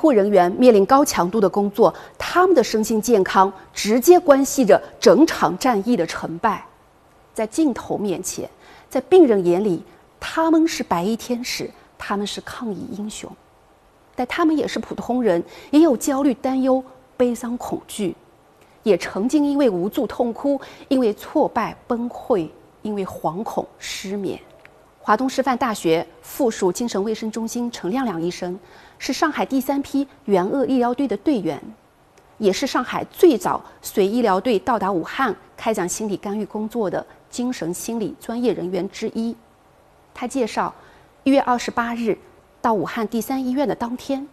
[0.00, 6.64] 医护人员面临高强度的工作，他们的身心健康直接关系着整场战役的成败。
[7.34, 8.48] 在镜头面前，
[8.88, 9.84] 在病人眼里，
[10.18, 13.30] 他们是白衣天使，他们是抗疫英雄，
[14.14, 16.82] 但他们也是普通人，也有焦虑、担忧、
[17.18, 18.16] 悲伤、恐惧，
[18.82, 20.58] 也曾经因为无助痛哭，
[20.88, 22.48] 因为挫败崩溃，
[22.80, 24.40] 因为惶恐失眠。
[25.02, 28.56] 华东师范大学附属精神卫生中心陈亮亮医生
[28.98, 31.58] 是上海第三批援鄂医疗队的队员，
[32.36, 39.34] 也是上海最早随医疗队到达武汉开展心理干预工作的精神心理专业人员之一。
[40.12, 40.72] 他介绍，
[41.24, 42.16] 一月二十八日
[42.60, 44.28] 到武汉第三医院的当天，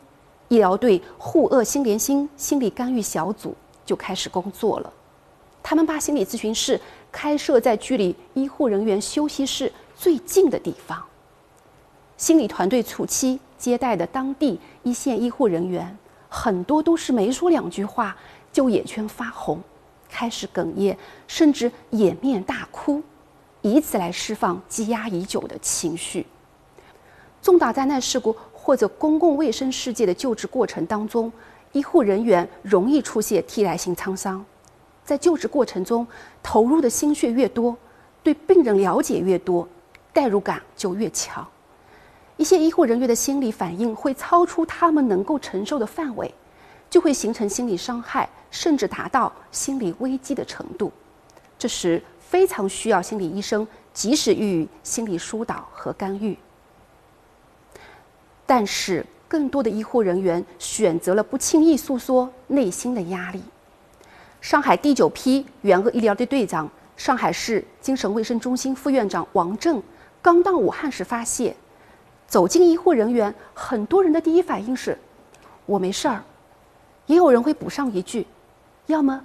[0.49, 4.91] 医疗队沪鄂心连心心理干预小组就开始工作了。
[5.63, 6.79] 他们把心理咨询室
[7.09, 9.71] 开设在距离医护人员休息室。
[9.99, 11.03] 最近的地方，
[12.17, 15.97] 心理团队初期接待的当地一线医护人员，
[16.29, 18.15] 很多都是没说两句话
[18.53, 19.59] 就眼圈发红，
[20.07, 20.95] 开始哽咽，
[21.27, 23.01] 甚至掩面大哭，
[23.63, 26.27] 以此来释放积压已久的情绪。
[27.41, 31.31] 重大灾难事故或者公共卫生事件的救治过程当中，
[31.71, 34.45] 医护人员容易出现替代性沧桑，
[35.03, 36.05] 在救治过程中
[36.43, 37.75] 投入的心血越多，
[38.21, 39.67] 对病人了解越多。
[40.17, 41.47] 代入感就越强，
[42.37, 46.33] 一些医护人员的心理反应会超出他们能够承受的范围，
[46.89, 50.91] 就会形成心理伤害，甚至达到心理危机的程度。
[51.59, 56.35] 这时非常需要心理医生及时予以心理疏导和干预。
[58.47, 63.43] 但是，更多的医护人员选择了不轻易诉说内心的压力。
[64.41, 69.79] 上海第九批援鄂医疗队队长、上海市精神卫生中心副院长王正。
[70.21, 71.55] 刚到武汉时，发现
[72.27, 74.97] 走进医护人员，很多人的第一反应是
[75.65, 76.23] “我没事儿”，
[77.07, 78.25] 也有人会补上一句
[78.87, 79.21] ：“要么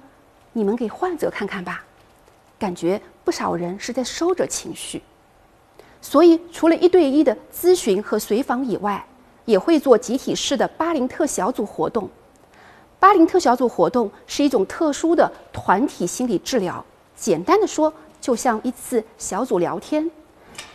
[0.53, 1.84] 你们给患者看看吧。”
[2.59, 5.03] 感觉不少人是在收着情绪，
[6.00, 9.05] 所以除了一对一的咨询和随访以外，
[9.45, 12.09] 也会做集体式的巴林特小组活动。
[13.00, 16.84] 巴林特小组活动是一种特殊的团体心理治疗，
[17.16, 20.09] 简单的说，就像一次小组聊天。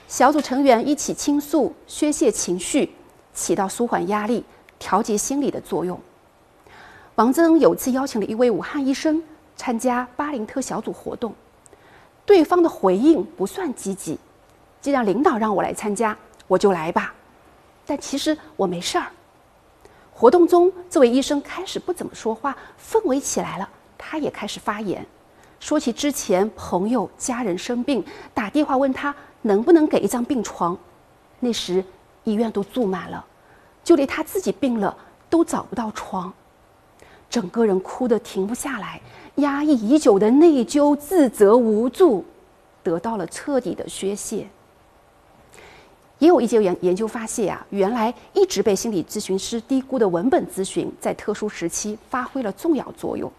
[0.08, 2.90] 小组成员一起倾诉、宣泄情绪，
[3.34, 4.42] 起到舒缓压力、
[4.80, 6.00] 调节心理的作用。
[7.16, 9.22] 王增有次邀请了一位武汉医生
[9.58, 11.36] 参加巴林特小组活动，
[12.26, 14.18] 对方的回应不算积极。
[14.80, 16.18] 既然领导让我来参加，
[16.48, 17.14] 我就来吧。
[17.86, 19.08] 但其实我没事儿。
[20.14, 23.68] 活动中，这位医生开始不怎么说话，氛围起来了，
[23.98, 25.06] 他也开始发言，
[25.60, 28.02] 说起之前朋友、家人生病，
[28.34, 29.14] 打电话问他。
[29.42, 30.78] 能不能给一张病床？
[31.40, 31.84] 那时
[32.24, 33.26] 医院都住满了，
[33.84, 34.98] 就连他自己病了
[35.30, 36.34] 都找不到床，
[37.30, 39.00] 整个人哭得停不下来，
[39.36, 42.26] 压抑已久的内疚、自责、无助
[42.84, 44.48] 得到了彻底的宣泄。
[46.20, 53.32] 也有一些研研究发现啊，原来一直被心理咨询师低估的文本咨询，在特殊时期发挥了重要作用。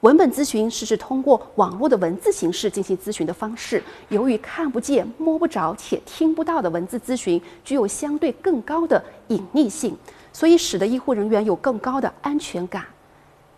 [0.00, 3.82] 文本咨询是指通过网络的文字形式进行咨询的方式。
[4.08, 9.94] 由于看不见、摸不着且听不到的文字咨询具有相对更高的隐匿性，
[10.32, 12.84] 所以使得医护人员有更高的安全感，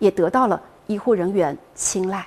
[0.00, 2.26] 也得到了医护人员青睐。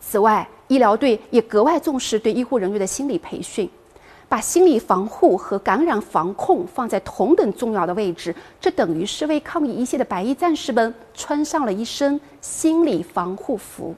[0.00, 3.70] 此外，医疗队也格外重视对医护人员的心理培训。
[4.28, 13.94] 把心理防护和感染防控放在同等重要的位置，这等于是为抗疫一线的白衣战士们穿上了一身心理防护服。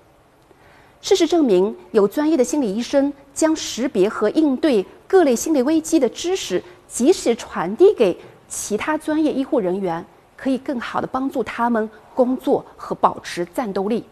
[1.00, 8.19] 事实证明，有专业的心理医生将识别和应对各类心理危机的知识及时传递给
[8.49, 10.05] 其他专业医护人员，
[10.37, 14.05] 可以更好的帮助他们工作和保持战斗力。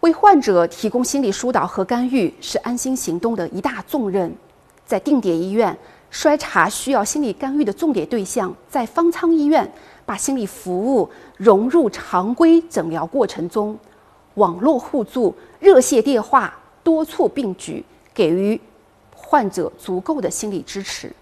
[0.00, 4.34] 为患者提供心理疏导和干预是安心行动的一大重任。
[4.90, 5.78] 在定点医院
[6.10, 9.72] 筛查需要心理干预的重点对象，在方舱医院
[10.04, 13.78] 把心理服务融入常规诊疗过程中，
[14.34, 16.52] 网络互助、热线电话
[16.82, 18.60] 多处并举，给予
[19.14, 21.12] 患者足够的心理支持。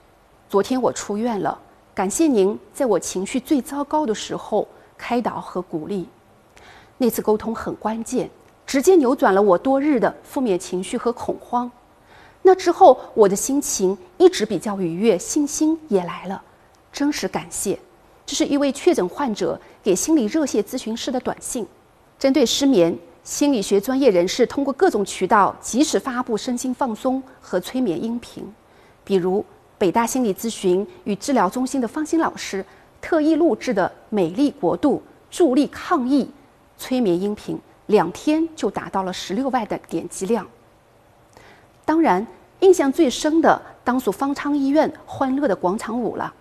[0.48, 1.58] 昨天我出院了，
[1.94, 4.66] 感谢您在我情绪最糟糕的时候
[4.96, 6.08] 开导和鼓励。
[6.96, 8.30] 那次沟通很关键，
[8.66, 11.70] 直接扭转了我多日的负面情绪和恐慌。
[12.48, 16.42] 那之后，我的心情一直比较愉悦，信心也来了。
[16.90, 17.78] 真实感谢，
[18.24, 21.66] 这是一位确诊患者给心理热线咨询师的短信。
[22.18, 28.42] 针对失眠，心理学专业人士通过各种渠道及时发布身心放松和催眠音频。
[29.04, 29.44] 比如，
[29.76, 32.64] 北大心理咨询与治疗中心的方心老师
[33.02, 36.24] 特意录制的《美丽国度助力抗疫》
[36.78, 40.46] 催眠音频，两天就达到了十六万的点击量。
[41.84, 42.26] 当然，
[42.60, 46.32] 印象最深的当属方舱医院欢乐的广场舞了。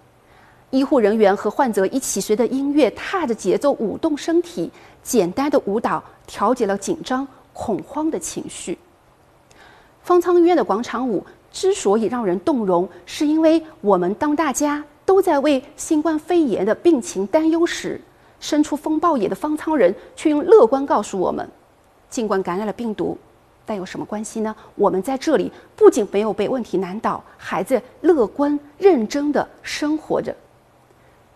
[0.70, 4.70] 医护人员和患者一起随着音乐踏着节奏舞动身体，
[5.02, 8.78] 简单的舞蹈调节了紧张恐慌的情绪。
[10.04, 18.02] 方舱医院的广场舞之所以让人动容，是因为我们当大家都在为新冠肺炎的病情担忧时，
[18.40, 21.50] 身处风暴野的方舱人却用乐观告诉我们：
[22.10, 23.18] 尽管感染了病毒，
[23.68, 24.56] 但有什么关系呢？
[24.76, 30.34] 我们在这里不仅没有被问题难倒，还在乐观认真的生活着。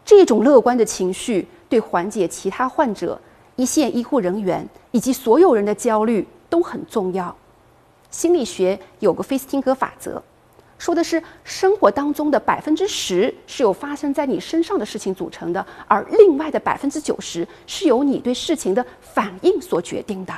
[0.05, 3.19] 这种乐观的情绪对缓解其他患者、
[3.57, 7.35] 一线医护人员以及所有人的焦虑都很重要。
[8.09, 10.23] 心理学有个费斯汀格法则，
[10.77, 20.33] 说的是生活当中的百分之十是由发生在你身上的事情组成的，而另外的百分之九十是由你对事情的反应所决定的。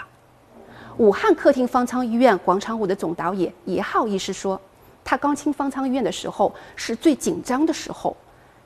[0.97, 4.59] 武汉客厅方舱医院广场舞的总导演叶浩医师说，
[5.03, 8.15] 他刚进方舱医院的时候是最紧张的时候。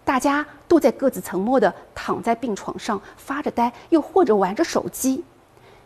[0.03, 5.21] 大家都在各自沉默地躺在病床上发着呆，又或者玩着手机。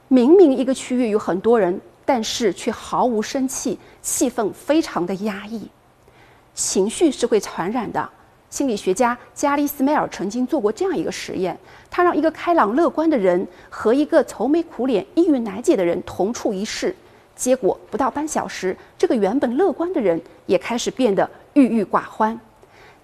[0.07, 5.67] 明明一个区域有很多人，但是却毫无生气，气氛非常的压抑。
[6.53, 8.09] 情绪是会传染的。
[8.51, 11.57] 心理学家加利斯迈尔曾经做过这样一个实验：
[11.89, 16.93] 他让一个开朗乐观的人和一个愁眉苦脸、抑郁难解的人同处一室，
[17.33, 22.37] 结果不到半小时，这个原本乐观的人也开始变得郁郁寡欢。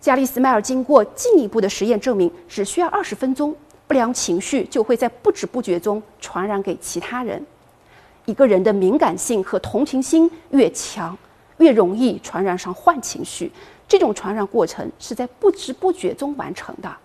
[0.02, 3.56] 加利斯迈尔经过进一步的实验证明，只需要二十分钟，
[3.88, 7.42] 不良情绪就会在不知不觉中传染给其他人。
[8.26, 11.18] 一个人的敏感性和同情心越强，
[11.60, 13.50] 越容易传染上坏情绪。
[13.88, 16.96] 这种传染过程是在不知不觉中完成的。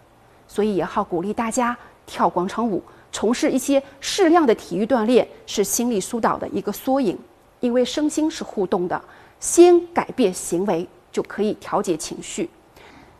[0.49, 7.19] 所以也好鼓励大家跳广场舞，从事一些适量的体育锻炼，是心理疏导的一个缩影。
[7.61, 9.00] 因为身心是互动的，
[9.38, 12.50] 先改变行为就可以调节情绪。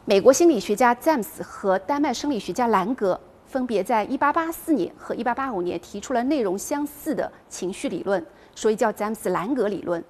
[0.05, 10.03] 美国心理学家詹姆斯和丹麦生理学家兰格分别在1884年和1885年提出了内容相似的情绪理论，所以叫詹姆斯兰格理论。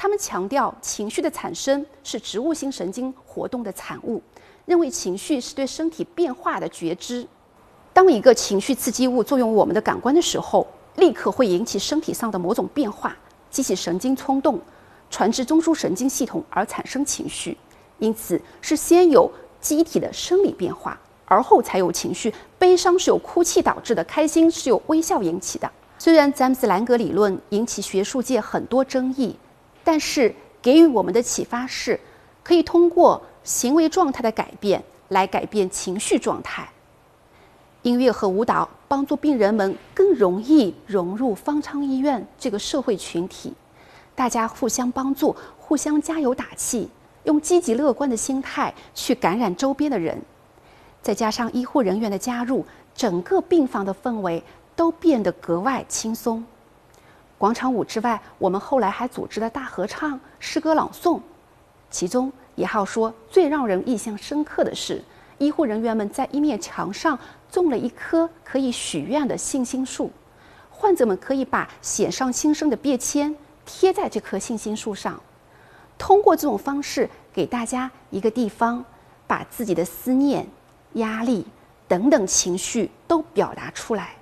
[0.00, 4.22] 他们强调情绪的产生是植物性神经活动的产物，
[4.64, 7.26] 认为情绪是对身体变化的觉知。
[7.92, 10.64] 当一个情绪刺激物作用我们的感官的时候，
[10.94, 13.16] 立刻会引起身体上的某种变化，
[13.50, 14.60] 激起神经冲动，
[15.10, 17.58] 传至中枢神经系统而产生情绪。
[17.98, 19.28] 因此，是先有
[19.60, 22.32] 机体的生理变化，而后才有情绪。
[22.56, 25.68] 悲伤是由哭泣导致的，开心是由微笑引起的。
[25.98, 29.36] 虽然詹姆斯兰格理论引起学术界很多争议，
[29.90, 31.98] 但是给予我们的启发是，
[32.44, 36.68] 可以通过行为状态的改变来改变情绪状态。
[37.80, 43.54] 音乐和舞蹈帮助病人们更容易融入方舱医院这个社会群体，
[44.14, 46.90] 大家互相帮助，互相加油打气。
[47.24, 50.20] 用积极乐观的心态去感染周边的人，
[51.00, 52.62] 再加上医护人员的加入，
[52.94, 54.42] 整个病房的氛围
[54.76, 56.44] 都变得格外轻松。
[57.38, 61.20] 广场舞之外，我们后来还组织了大合唱、诗歌朗诵。
[61.88, 65.02] 其中，也好说最让人印象深刻的是，
[65.38, 67.18] 医护人员们在一面墙上
[67.50, 70.10] 种了一棵可以许愿的信心树，
[70.68, 75.18] 患者们可以把写上心声的便签贴在这棵信心树上。
[75.96, 78.84] 通过这种方式，给大家一个地方，
[79.26, 80.46] 把自己的思念、
[80.94, 81.46] 压力
[81.86, 84.16] 等等情绪都表达出来。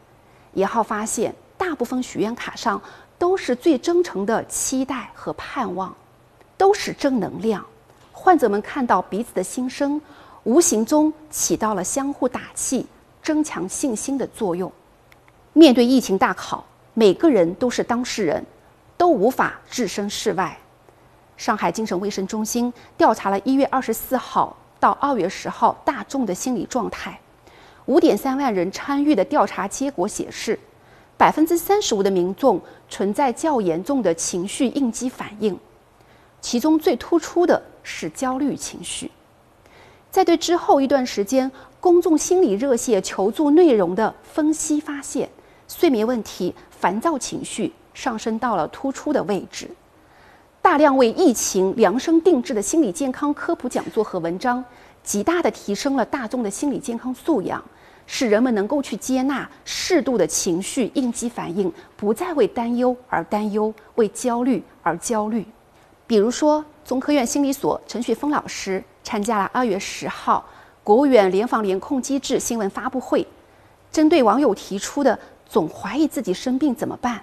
[0.52, 2.80] 也好发现，大部分许愿卡上
[3.18, 5.94] 都是最真诚的期待和盼望，
[6.56, 7.64] 都是正能量。
[8.12, 10.00] 患者们看到彼此的心声，
[10.44, 12.86] 无形中起到了相互打气、
[13.22, 14.70] 增强信心的作用。
[15.52, 18.44] 面对疫情大考，每个人都是当事人，
[18.96, 20.58] 都无法置身事外。
[21.36, 27.20] 上海精神卫生中心调查了一月二十四号到二月十号大众的心理状态，
[27.84, 30.58] 五点三万人参与的调查结果显示，
[31.18, 35.58] 百分之三十五的民众存在较严重的情绪应激反应，
[36.40, 39.10] 其中最突出的是焦虑情绪。
[40.10, 45.28] 在对之后一段时间公众心理热线求助内容的分析发现，
[45.68, 49.70] 睡眠问题、烦躁情绪上升到了突出的位置。
[50.62, 54.64] 大量为疫情量身定制的心理健康科普讲座和文章，
[55.04, 57.62] 极大地提升了大众的心理健康素养，
[58.06, 65.44] 使人们能够去接纳适度的情绪应激反应，不再为担忧而担忧，为焦虑而焦虑。
[66.06, 70.44] 比如说，中科院心理所陈雪峰老师参加了二月十号
[70.84, 73.26] 国务院联防联控机制新闻发布会，
[73.90, 77.20] 针对网友提出的总怀疑自己生病怎么办，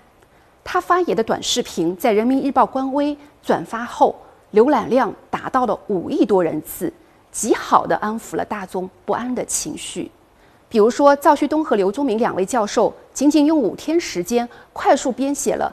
[0.65, 4.13] 他发言的短视频在人民日报官微转发后，
[4.51, 6.91] 浏览量达到了五亿多人次，
[7.31, 10.11] 极好的安抚了大众不安的情绪。
[10.73, 15.71] 比如说，赵旭东和刘忠明两位教授仅仅用五天时间，快速编写了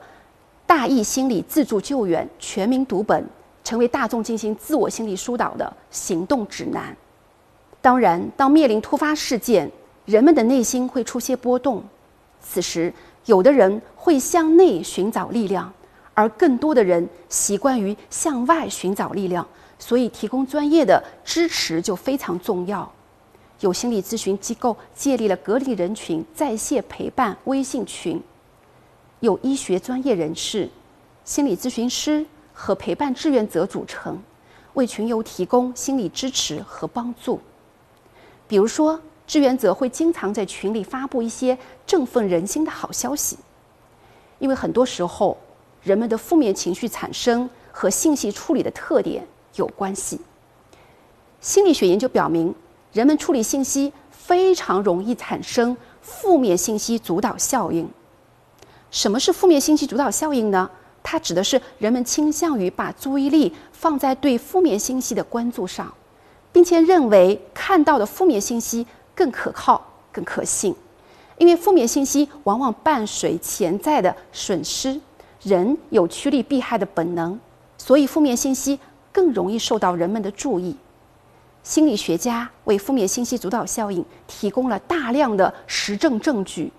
[0.66, 3.18] 《大义心理自助救援全民读本》，
[3.64, 6.94] 成为大众进行自我心理疏导的行动指南。
[7.80, 9.72] 当然，当面临突发事件，
[10.04, 11.82] 人们的内心会出现波动，
[12.42, 12.92] 此时，
[13.24, 15.72] 有的人会向内寻找力量，
[16.12, 19.48] 而更多的人习惯于向外寻找力量。
[19.78, 22.92] 所以，提供专业的支持就非常重要。
[23.60, 28.20] 有心理咨询机构建立了隔离人群在线陪伴微信群，
[29.20, 30.68] 有医学专业人士、
[31.26, 32.24] 心理咨询师
[32.54, 34.18] 和陪伴志愿者组成，
[34.72, 37.38] 为群友提供心理支持和帮助。
[38.48, 43.36] 比如说，志愿者会经常在群里发布一些振奋人心的好消息，
[44.38, 45.36] 因为很多时候
[45.82, 49.26] 人们的负面情绪产生和信息处理的特点
[49.56, 50.18] 有关系。
[51.42, 52.54] 心理学研究表明。
[52.92, 57.88] 人们处理信息非常容易产生负面信息主导效应。
[58.90, 60.68] 什么是负面信息主导效应呢？
[61.02, 65.92] 它指的是人们倾向于把注意力放在对负面信息的关注上，
[66.52, 69.82] 并且认为看到的负面信息更可靠、
[70.12, 70.74] 更可信。
[71.38, 75.00] 因为负面信息往往伴随潜在的损失，
[75.42, 77.38] 人有趋利避害的本能，
[77.78, 78.78] 所以负面信息
[79.10, 80.76] 更容易受到人们的注意。
[81.62, 86.72] 心理学家为负面信息主导效应提供了大量的实证证据，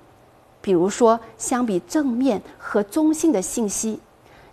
[0.60, 4.00] 比如说，相比正面和中性的信息，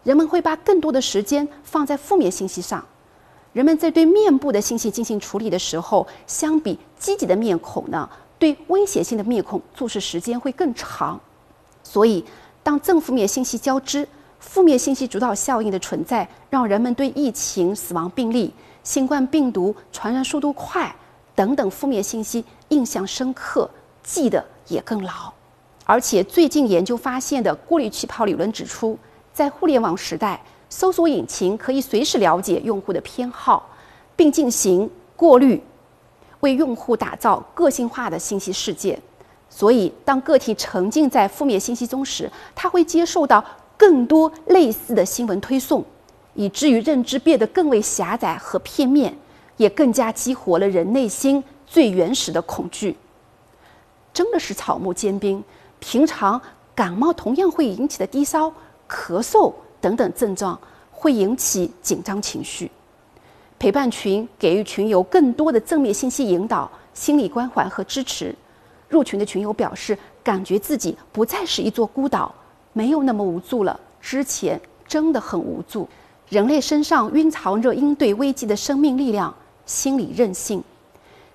[0.05, 2.85] 人们会把更多的时间放在负面信息上。
[3.55, 8.09] 人们在对面部的信息进行处理的时候，相比积极的面孔呢，
[8.39, 11.19] 对危险性的面孔注视时间会更长。
[11.83, 12.23] 所以，
[12.63, 14.07] 当正负面信息交织，
[14.39, 18.53] 负面信息主导效应的存在，让人们对疫情死亡病例。
[18.89, 20.91] 新冠病毒传染速度快
[21.35, 23.69] 等等负面信息印象深刻，
[24.03, 25.31] 记得也更牢。
[25.85, 28.99] 而且最近研究发现的过滤气泡理论指出，
[29.31, 33.69] 在互联网时代，搜索引擎可以随时了解用户的偏好，
[34.17, 35.63] 并进行过滤，
[36.41, 38.99] 为用户打造个性化的信息世界。
[39.51, 43.45] 所以，当个体沉浸在负面信息中时，他会接受到
[43.77, 45.85] 更多类似的新闻推送。
[46.39, 49.13] 以至于认知变得更为狭窄和片面，
[49.57, 52.97] 也更加激活了人内心最原始的恐惧。
[54.15, 55.43] 真的是草木皆兵，
[55.81, 56.41] 平常
[56.77, 58.47] 感冒同样会引起的低烧、
[58.89, 60.57] 咳嗽等等症状，
[60.93, 62.71] 会引起紧张情绪。
[63.59, 68.33] 陪伴群给予群友更多的正面信息引导、心理关怀和支持。
[68.89, 72.33] 入群的群友表示，感觉自己不再是一座孤岛，
[72.73, 73.81] 没有那么无助了。
[74.01, 75.89] 之前真的很无助。
[76.29, 80.63] 人类身上蕴藏着应对危机的生命力量、心理韧性。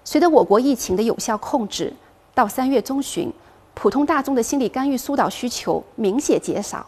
[0.04, 1.92] 随着我国疫情的有效控制，
[2.36, 3.32] 到三月中旬，
[3.74, 6.86] 普通大众的心理干预疏导需求明显减少，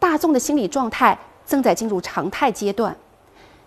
[0.00, 1.16] 大众的心理状态
[1.46, 2.96] 正在进入常态阶段。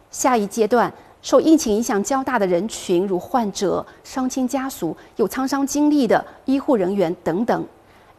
[0.09, 7.65] 下一阶段，受疫情影响较大的人群，如患者、伤亲家属、有创伤经历的医护人员等等，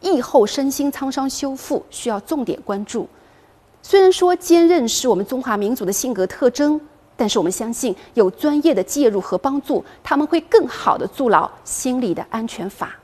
[0.01, 3.07] 疫后身心创伤修复需要重点关注。
[3.85, 6.79] 虽然说坚韧是我们中华民族的性格特征，
[7.17, 12.95] 但是我们相信有专业的介入和帮助，他们会更好的筑牢心理的安全阀。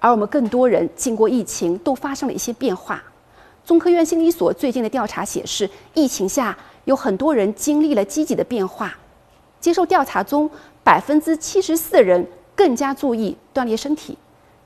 [0.00, 3.00] 而我们更多人经过疫情都发生了一些变化。
[3.64, 8.92] 中科院心理所最近的调查显示，疫情下有很多人经历了积极的变化。
[9.60, 10.50] 接受调查中，
[10.82, 14.18] 百分之七十四的人更加注意锻炼身体，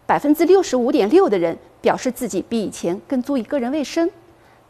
[0.07, 4.11] 百分之六十五点六的人表示自己比以前更注意个人卫生。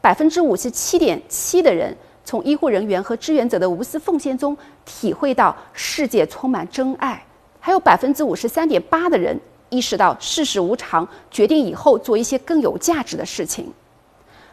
[0.08, 7.22] 百分之五十七点七的人从医护人员和志愿者的无私奉献中体会到世界充满真爱，
[7.60, 9.38] 还有百分之五十三点八的人
[9.68, 13.70] 意识到世事无常，决定以后做一些更有价值的事情。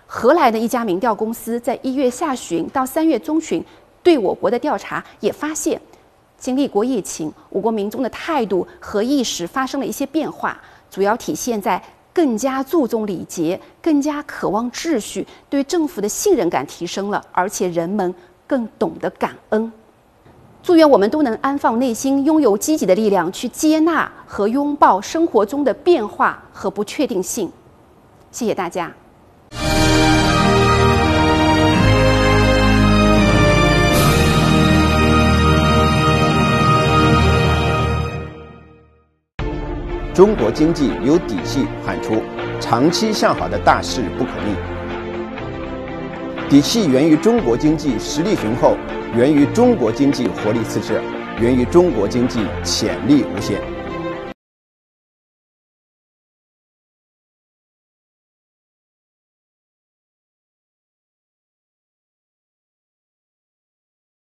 [0.06, 3.64] 荷兰的一家民调公司在一月下旬到三月中旬
[4.04, 5.80] 对我国的调查也发现，
[6.38, 10.60] 经历过疫情，我国民众的态度和意识发生了一些变化，
[10.92, 11.82] 主要体现在。
[12.16, 18.16] 更加注重礼节，更加渴望秩序，对政府的信任感提升了，而且人们
[18.48, 19.70] 更懂得感恩。
[20.64, 27.52] 祝愿我们都能安放内心，拥有积极的力量，去接纳和拥抱生活中的变化和不确定性。
[28.32, 28.92] 谢谢大家。
[40.16, 42.24] 中国经济有底气喊出
[42.62, 44.56] 长期向好的大势不可逆。
[46.50, 48.78] 底气源于中国经济实力雄厚，
[49.14, 51.02] 源于中国经济活力四射，
[51.38, 53.75] 源于中国经济潜力无限。